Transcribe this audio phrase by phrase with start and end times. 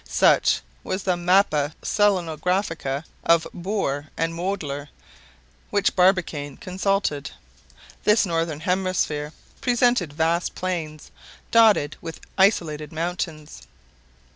[0.09, 4.87] Such was the Mappa Selenographica of Boeer and Moedler
[5.69, 7.29] which Barbicane consulted.
[8.03, 11.11] This northern hemisphere presented vast plains,
[11.51, 13.61] dotted with isolated mountains.